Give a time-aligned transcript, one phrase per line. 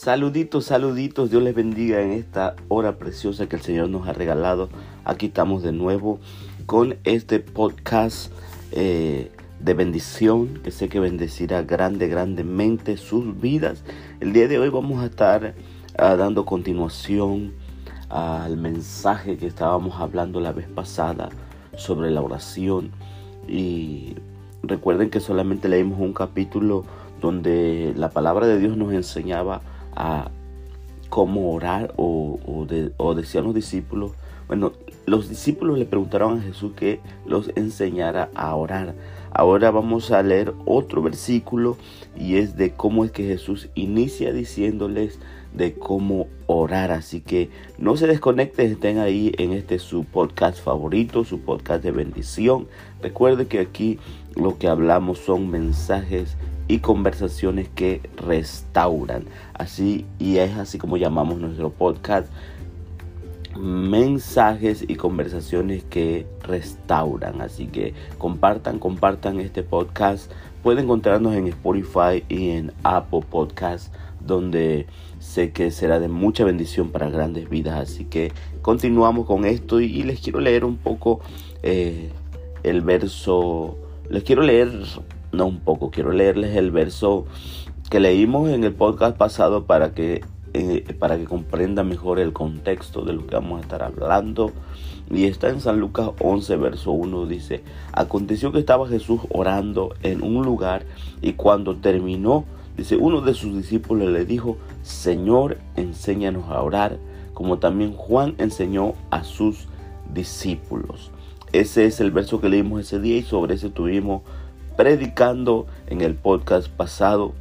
[0.00, 4.70] Saluditos, saluditos, Dios les bendiga en esta hora preciosa que el Señor nos ha regalado.
[5.04, 6.20] Aquí estamos de nuevo
[6.64, 8.32] con este podcast
[8.72, 13.84] eh, de bendición que sé que bendecirá grande, grandemente sus vidas.
[14.20, 15.54] El día de hoy vamos a estar
[15.98, 17.52] ah, dando continuación
[18.08, 21.28] al mensaje que estábamos hablando la vez pasada
[21.76, 22.90] sobre la oración.
[23.46, 24.14] Y
[24.62, 26.86] recuerden que solamente leímos un capítulo
[27.20, 29.60] donde la palabra de Dios nos enseñaba
[30.00, 30.30] a
[31.10, 32.38] cómo orar o,
[32.96, 34.12] o, decían los discípulos,
[34.48, 34.72] bueno,
[35.06, 38.94] los discípulos le preguntaron a Jesús que los enseñara a orar.
[39.32, 41.76] Ahora vamos a leer otro versículo
[42.16, 45.20] y es de cómo es que Jesús inicia diciéndoles
[45.52, 46.90] de cómo orar.
[46.90, 51.92] Así que no se desconecten, estén ahí en este su podcast favorito, su podcast de
[51.92, 52.66] bendición.
[53.02, 53.98] Recuerde que aquí
[54.34, 56.36] lo que hablamos son mensajes
[56.70, 59.24] y conversaciones que restauran.
[59.54, 62.32] Así y es así como llamamos nuestro podcast.
[63.58, 67.40] Mensajes y conversaciones que restauran.
[67.40, 70.30] Así que compartan, compartan este podcast.
[70.62, 73.92] Pueden encontrarnos en Spotify y en Apple Podcast,
[74.24, 74.86] donde
[75.18, 77.80] sé que será de mucha bendición para grandes vidas.
[77.80, 78.32] Así que
[78.62, 81.18] continuamos con esto y, les quiero leer un poco
[81.64, 82.12] eh,
[82.62, 83.76] el verso.
[84.08, 84.70] Les quiero leer
[85.32, 87.26] no un poco, quiero leerles el verso
[87.90, 93.04] que leímos en el podcast pasado para que, eh, para que comprendan mejor el contexto
[93.04, 94.52] de lo que vamos a estar hablando.
[95.10, 100.22] Y está en San Lucas 11, verso 1, dice, aconteció que estaba Jesús orando en
[100.22, 100.84] un lugar
[101.20, 102.44] y cuando terminó,
[102.76, 106.98] dice, uno de sus discípulos le dijo, Señor, enséñanos a orar,
[107.34, 109.66] como también Juan enseñó a sus
[110.14, 111.10] discípulos.
[111.52, 114.22] Ese es el verso que leímos ese día y sobre ese tuvimos
[114.80, 117.34] predicando en el podcast pasado.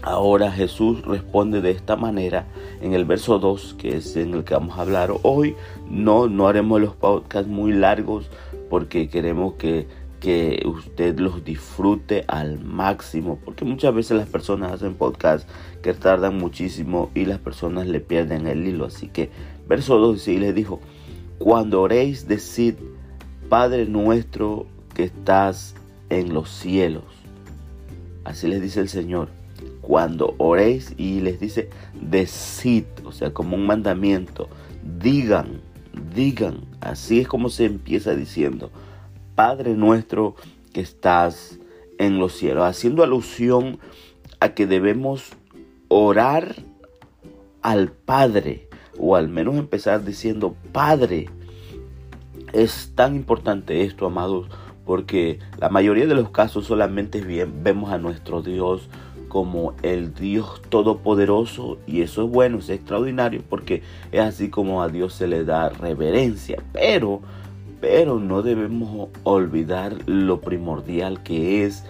[0.00, 2.46] Ahora Jesús responde de esta manera
[2.80, 5.54] en el verso 2, que es en el que vamos a hablar hoy.
[5.90, 8.30] No, no haremos los podcasts muy largos
[8.70, 9.86] porque queremos que,
[10.18, 13.38] que usted los disfrute al máximo.
[13.44, 15.46] Porque muchas veces las personas hacen podcasts
[15.82, 18.86] que tardan muchísimo y las personas le pierden el hilo.
[18.86, 19.28] Así que
[19.68, 20.80] verso 2 y les dijo,
[21.36, 22.76] cuando oréis, decid,
[23.50, 24.64] Padre nuestro
[24.94, 25.74] que estás
[26.18, 27.04] en los cielos.
[28.24, 29.28] Así les dice el Señor.
[29.80, 34.48] Cuando oréis y les dice, decid, o sea, como un mandamiento,
[35.00, 35.60] digan,
[36.14, 36.60] digan.
[36.80, 38.70] Así es como se empieza diciendo,
[39.34, 40.36] Padre nuestro
[40.72, 41.58] que estás
[41.98, 43.78] en los cielos, haciendo alusión
[44.40, 45.30] a que debemos
[45.88, 46.56] orar
[47.62, 48.68] al Padre,
[48.98, 51.28] o al menos empezar diciendo, Padre,
[52.52, 54.48] es tan importante esto, amados,
[54.84, 58.88] porque la mayoría de los casos solamente vemos a nuestro Dios
[59.28, 64.88] como el Dios todopoderoso y eso es bueno, es extraordinario porque es así como a
[64.88, 67.22] Dios se le da reverencia, pero
[67.80, 71.84] pero no debemos olvidar lo primordial que es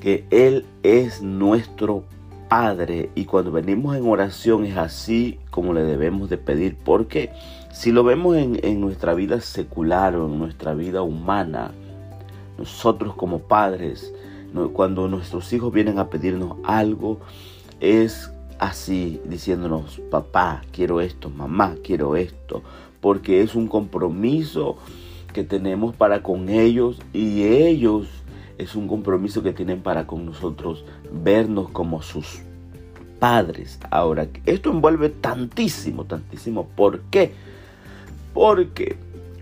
[0.00, 2.04] que Él es nuestro
[2.48, 7.30] Padre y cuando venimos en oración es así como le debemos de pedir porque
[7.72, 11.72] si lo vemos en nuestra vida secular o en nuestra vida humana,
[12.58, 14.12] nosotros como padres,
[14.72, 17.18] cuando nuestros hijos vienen a pedirnos algo,
[17.80, 22.62] es así, diciéndonos, papá, quiero esto, mamá, quiero esto,
[23.00, 24.76] porque es un compromiso
[25.32, 28.08] que tenemos para con ellos y ellos
[28.56, 32.40] es un compromiso que tienen para con nosotros vernos como sus
[33.18, 33.80] padres.
[33.90, 36.68] Ahora, esto envuelve tantísimo, tantísimo.
[36.76, 37.32] ¿Por qué?
[38.32, 38.96] Porque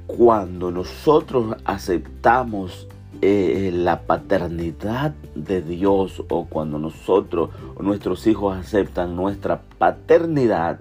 [0.07, 2.89] cuando nosotros aceptamos
[3.25, 10.81] eh, la paternidad de Dios o cuando nosotros o nuestros hijos aceptan nuestra paternidad,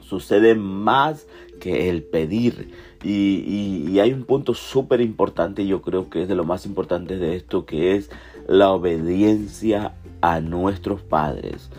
[0.00, 1.26] sucede más
[1.60, 2.72] que el pedir.
[3.02, 7.36] Y, hay un punto súper importante, yo creo que es de lo más importante de
[7.36, 8.10] esto, que es
[8.48, 9.92] la obediencia
[10.22, 11.70] a nuestros padres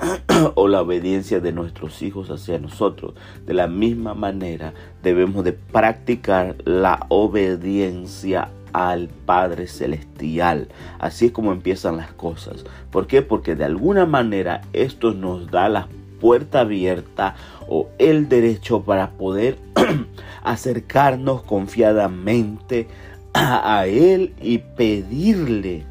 [0.56, 3.14] o la obediencia de nuestros hijos hacia nosotros.
[3.46, 10.68] De la misma manera debemos de practicar la obediencia al Padre Celestial.
[10.98, 12.64] Así es como empiezan las cosas.
[12.90, 13.22] ¿Por qué?
[13.22, 15.88] Porque de alguna manera esto nos da la
[16.20, 17.34] puerta abierta
[17.68, 19.58] o el derecho para poder
[20.42, 22.86] acercarnos confiadamente
[23.34, 25.84] a, Él y pedirle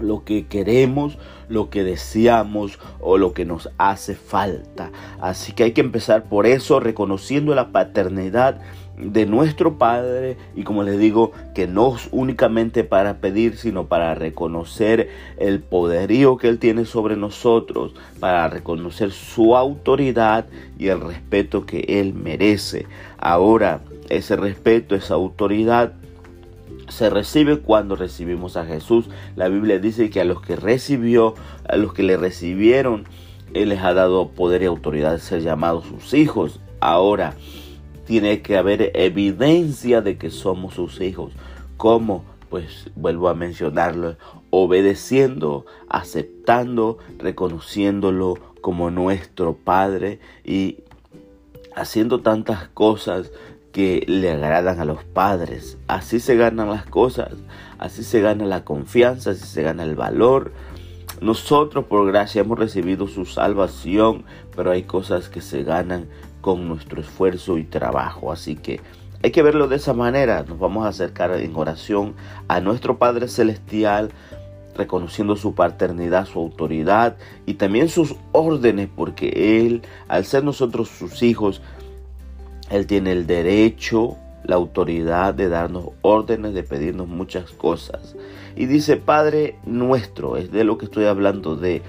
[0.00, 1.18] lo que queremos,
[1.48, 4.90] lo que deseamos o lo que nos hace falta.
[5.20, 8.60] Así que hay que empezar por eso, reconociendo la paternidad
[8.96, 14.14] de nuestro Padre y como les digo, que no es únicamente para pedir, sino para
[14.14, 15.08] reconocer
[15.38, 20.46] el poderío que Él tiene sobre nosotros, para reconocer su autoridad
[20.78, 22.86] y el respeto que Él merece.
[23.18, 25.94] Ahora, ese respeto, esa autoridad
[26.88, 29.08] se recibe cuando recibimos a Jesús.
[29.36, 31.34] La Biblia dice que a los que recibió,
[31.68, 33.06] a los que le recibieron,
[33.54, 36.60] Él les ha dado poder y autoridad de ser llamados sus hijos.
[36.80, 37.34] Ahora,
[38.06, 41.32] tiene que haber evidencia de que somos sus hijos.
[41.76, 42.24] ¿Cómo?
[42.50, 44.16] Pues vuelvo a mencionarlo,
[44.50, 50.78] obedeciendo, aceptando, reconociéndolo como nuestro Padre y
[51.74, 53.30] haciendo tantas cosas
[53.72, 55.76] que le agradan a los padres.
[55.88, 57.32] Así se ganan las cosas,
[57.78, 60.52] así se gana la confianza, así se gana el valor.
[61.20, 64.24] Nosotros por gracia hemos recibido su salvación,
[64.54, 66.06] pero hay cosas que se ganan
[66.44, 68.30] con nuestro esfuerzo y trabajo.
[68.30, 68.78] Así que
[69.22, 70.44] hay que verlo de esa manera.
[70.46, 72.14] Nos vamos a acercar en oración
[72.48, 74.10] a nuestro Padre Celestial,
[74.76, 81.22] reconociendo su paternidad, su autoridad y también sus órdenes, porque Él, al ser nosotros sus
[81.22, 81.62] hijos,
[82.68, 88.16] él tiene el derecho, la autoridad de darnos órdenes, de pedirnos muchas cosas.
[88.54, 91.80] Y dice, Padre nuestro, es de lo que estoy hablando, de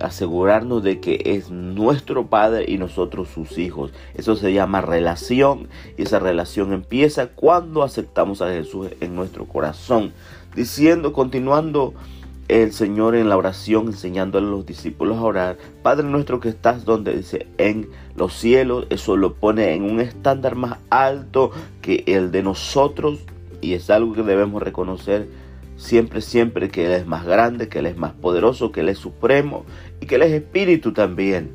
[0.00, 3.92] asegurarnos de que es nuestro Padre y nosotros sus hijos.
[4.14, 10.12] Eso se llama relación y esa relación empieza cuando aceptamos a Jesús en nuestro corazón.
[10.54, 11.94] Diciendo, continuando
[12.48, 15.58] el Señor en la oración enseñando a los discípulos a orar.
[15.82, 20.54] Padre nuestro que estás donde dice en los cielos, eso lo pone en un estándar
[20.54, 21.50] más alto
[21.80, 23.20] que el de nosotros
[23.60, 25.26] y es algo que debemos reconocer
[25.76, 28.98] siempre, siempre que Él es más grande, que Él es más poderoso, que Él es
[28.98, 29.64] supremo
[30.00, 31.52] y que Él es espíritu también.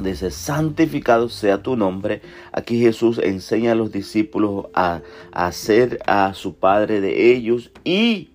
[0.00, 2.22] Dice, santificado sea tu nombre.
[2.52, 5.02] Aquí Jesús enseña a los discípulos a,
[5.32, 8.30] hacer a su Padre de ellos y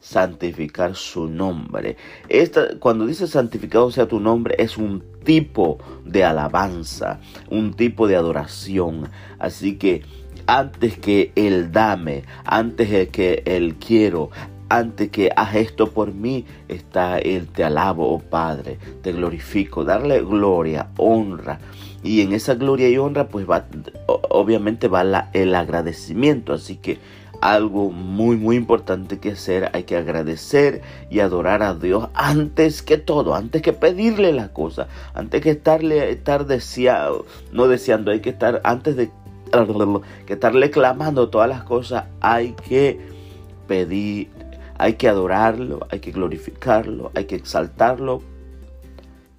[0.00, 1.96] santificar su nombre.
[2.28, 8.16] Esta, cuando dice santificado sea tu nombre, es un tipo de alabanza, un tipo de
[8.16, 9.08] adoración.
[9.38, 10.02] Así que
[10.48, 14.30] antes que el dame, antes que el quiero,
[14.70, 20.22] antes que haz esto por mí, está el te alabo, oh Padre, te glorifico, darle
[20.22, 21.60] gloria, honra.
[22.02, 23.66] Y en esa gloria y honra, pues va,
[24.06, 26.54] obviamente va el agradecimiento.
[26.54, 26.98] Así que
[27.40, 29.70] algo muy muy importante que hacer.
[29.72, 34.88] Hay que agradecer y adorar a Dios antes que todo, antes que pedirle la cosa,
[35.14, 39.10] antes que estarle estar deseado, no deseando, hay que estar antes de
[40.26, 43.00] que estarle clamando todas las cosas, hay que
[43.66, 44.30] pedir,
[44.78, 48.22] hay que adorarlo, hay que glorificarlo, hay que exaltarlo,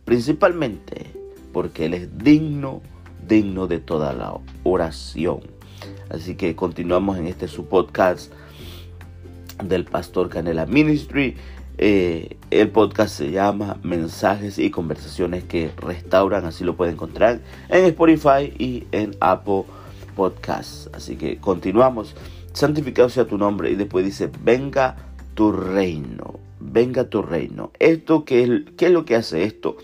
[0.06, 1.08] principalmente
[1.52, 2.82] porque él es digno,
[3.28, 5.42] digno de toda la oración.
[6.10, 8.32] Así que continuamos en este su podcast
[9.64, 11.36] del Pastor Canela Ministry.
[11.78, 16.46] Eh, el podcast se llama Mensajes y Conversaciones que Restauran.
[16.46, 17.40] Así lo pueden encontrar
[17.70, 19.64] en Spotify y en Apple
[20.19, 20.89] Podcasts.
[20.92, 22.13] Así que continuamos.
[22.51, 23.71] Santificado sea tu nombre.
[23.71, 24.98] Y después dice, venga
[25.33, 26.42] tu reino.
[26.60, 27.71] Venga tu reino.
[27.80, 29.77] Esto, ¿qué es, qué es lo que hace esto?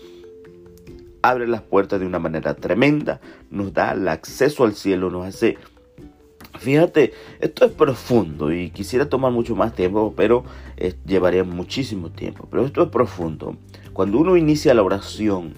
[1.22, 3.22] Abre las puertas de una manera tremenda.
[3.50, 5.08] Nos da el acceso al cielo.
[5.08, 5.56] Nos hace
[6.58, 10.44] Fíjate, esto es profundo y quisiera tomar mucho más tiempo, pero
[10.76, 12.46] eh, llevaría muchísimo tiempo.
[12.50, 13.56] Pero esto es profundo.
[13.94, 15.54] Cuando uno inicia la oración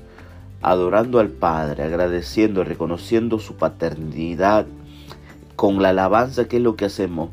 [0.62, 4.66] adorando al Padre, agradeciendo, reconociendo su paternidad,
[5.56, 7.30] con la alabanza, ¿qué es lo que hacemos?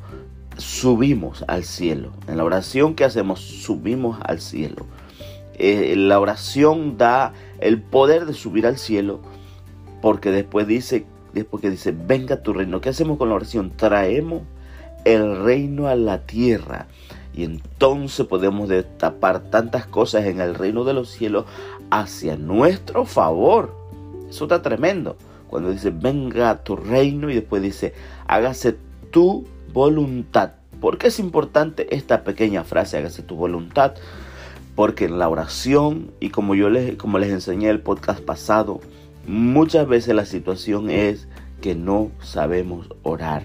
[0.58, 2.12] Subimos al cielo.
[2.27, 4.86] En la oración que hacemos, subimos al cielo.
[5.58, 9.20] Eh, la oración da el poder de subir al cielo,
[10.01, 11.05] porque después dice
[11.36, 12.82] después que dice, venga tu reino.
[12.82, 13.72] ¿Qué hacemos con la oración?
[13.75, 14.41] Traemos
[15.03, 16.88] el reino a la tierra.
[17.34, 21.46] Y entonces podemos destapar tantas cosas en el reino de los cielos
[21.89, 23.75] hacia nuestro favor.
[24.30, 25.18] Eso está tremendo.
[25.48, 27.94] Cuando dice, venga tu reino y después dice,
[28.27, 28.77] hágase
[29.12, 30.51] tu voluntad.
[30.82, 33.94] ¿Por qué es importante esta pequeña frase, hágase tu voluntad?
[34.75, 38.82] Porque en la oración, y como yo les, como les enseñé el podcast pasado,
[39.27, 41.27] Muchas veces la situación es
[41.60, 43.42] que no sabemos orar.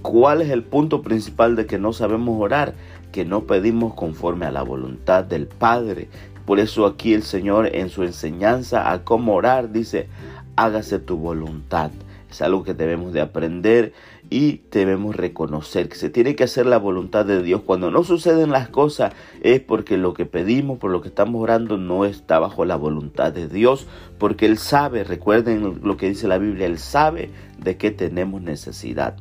[0.00, 2.72] ¿Cuál es el punto principal de que no sabemos orar?
[3.12, 6.08] Que no pedimos conforme a la voluntad del Padre.
[6.48, 10.08] Por eso aquí el Señor en su enseñanza a cómo orar dice,
[10.56, 11.90] hágase tu voluntad.
[12.30, 13.92] Es algo que debemos de aprender
[14.30, 17.60] y debemos reconocer que se tiene que hacer la voluntad de Dios.
[17.66, 19.12] Cuando no suceden las cosas
[19.42, 23.30] es porque lo que pedimos, por lo que estamos orando, no está bajo la voluntad
[23.30, 23.86] de Dios,
[24.16, 29.18] porque Él sabe, recuerden lo que dice la Biblia, Él sabe de qué tenemos necesidad.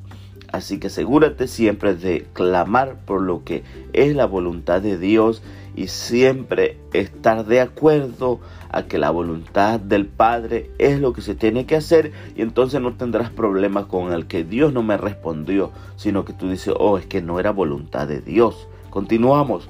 [0.52, 3.64] Así que asegúrate siempre de clamar por lo que
[3.94, 5.42] es la voluntad de Dios
[5.76, 8.40] y siempre estar de acuerdo
[8.70, 12.82] a que la voluntad del Padre es lo que se tiene que hacer y entonces
[12.82, 16.98] no tendrás problemas con el que Dios no me respondió, sino que tú dices, oh,
[16.98, 18.68] es que no era voluntad de Dios.
[18.90, 19.70] Continuamos.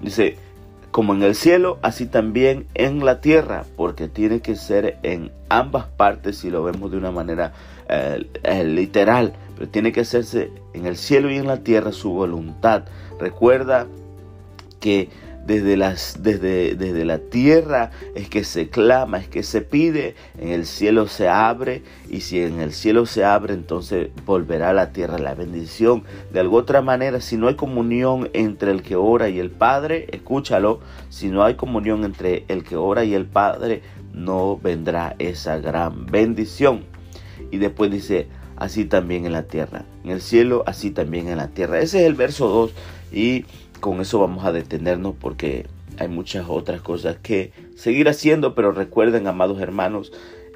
[0.00, 0.38] Dice,
[0.98, 5.86] como en el cielo, así también en la tierra, porque tiene que ser en ambas
[5.86, 7.52] partes si lo vemos de una manera
[7.88, 12.10] eh, eh, literal pero tiene que hacerse en el cielo y en la tierra su
[12.10, 12.86] voluntad.
[13.20, 13.86] Recuerda
[14.80, 15.08] que
[15.48, 15.76] desde,
[16.20, 21.08] desde, desde la tierra es que se clama, es que se pide, en el cielo
[21.08, 25.34] se abre y si en el cielo se abre entonces volverá a la tierra la
[25.34, 26.04] bendición.
[26.34, 30.06] De alguna otra manera, si no hay comunión entre el que ora y el Padre,
[30.12, 33.80] escúchalo, si no hay comunión entre el que ora y el Padre,
[34.12, 36.84] no vendrá esa gran bendición.
[37.50, 38.26] Y después dice,
[38.56, 39.86] así también en la tierra.
[40.04, 41.78] En el cielo, así también en la tierra.
[41.80, 42.72] Ese es el verso 2
[43.12, 43.46] y
[43.78, 45.66] con eso vamos a detenernos porque
[45.98, 50.12] hay muchas otras cosas que seguir haciendo, pero recuerden, amados hermanos,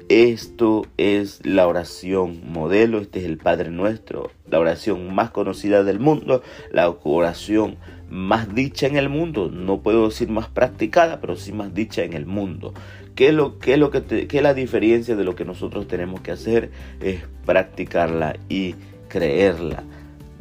[0.09, 5.99] esto es la oración modelo, este es el Padre Nuestro, la oración más conocida del
[5.99, 7.77] mundo, la oración
[8.09, 12.13] más dicha en el mundo, no puedo decir más practicada, pero sí más dicha en
[12.13, 12.73] el mundo.
[13.15, 13.75] ¿Qué es lo, que,
[14.29, 16.71] es la diferencia de lo que nosotros tenemos que hacer?
[16.99, 18.75] Es practicarla y
[19.07, 19.83] creerla.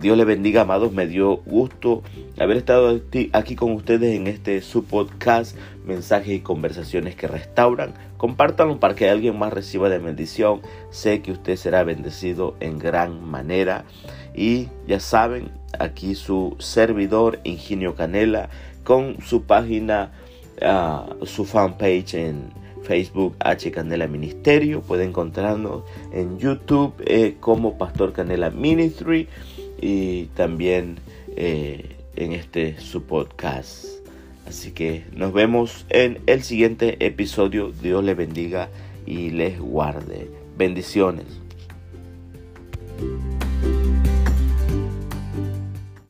[0.03, 0.93] Dios le bendiga, amados.
[0.93, 2.03] Me dio gusto
[2.37, 3.01] haber estado
[3.33, 5.57] aquí con ustedes en este su podcast,
[5.87, 7.95] mensajes y conversaciones que restauran.
[8.17, 10.61] Compártanlo para que alguien más reciba de bendición.
[10.91, 13.85] Sé que usted será bendecido en gran manera.
[14.35, 18.51] Y ya saben, aquí su servidor, Ingenio Canela,
[18.83, 20.11] con su página,
[20.63, 22.51] uh, su fanpage en
[22.83, 24.81] Facebook H Canela Ministerio.
[24.81, 29.29] Puede encontrarnos en YouTube eh, como Pastor Canela Ministry
[29.83, 30.97] y también
[31.37, 33.85] eh, en este su podcast.
[34.47, 37.73] Así que nos vemos en el siguiente episodio.
[37.83, 38.71] Dios les bendiga
[39.05, 40.31] y les guarde.
[40.57, 41.42] Bendiciones.